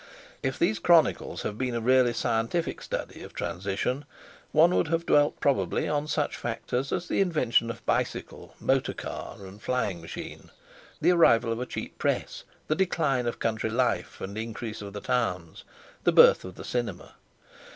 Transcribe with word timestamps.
If 0.41 0.57
these 0.57 0.79
chronicles 0.79 1.43
had 1.43 1.59
been 1.59 1.75
a 1.75 1.79
really 1.79 2.11
scientific 2.13 2.81
study 2.81 3.21
of 3.21 3.35
transition 3.35 4.05
one 4.51 4.73
would 4.73 4.87
have 4.87 5.05
dwelt 5.05 5.39
probably 5.39 5.87
on 5.87 6.07
such 6.07 6.35
factors 6.37 6.91
as 6.91 7.07
the 7.07 7.21
invention 7.21 7.69
of 7.69 7.85
bicycle, 7.85 8.55
motor 8.59 8.95
car, 8.95 9.35
and 9.45 9.61
flying 9.61 10.01
machine; 10.01 10.49
the 11.01 11.11
arrival 11.11 11.51
of 11.51 11.59
a 11.59 11.67
cheap 11.67 11.99
Press; 11.99 12.45
the 12.65 12.73
decline 12.75 13.27
of 13.27 13.37
country 13.37 13.69
life 13.69 14.19
and 14.19 14.35
increase 14.39 14.81
of 14.81 14.93
the 14.93 15.01
towns; 15.01 15.63
the 16.03 16.11
birth 16.11 16.45
of 16.45 16.55
the 16.55 16.65
Cinema. 16.65 17.13